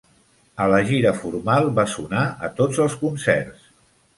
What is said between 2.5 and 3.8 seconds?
tots els concerts.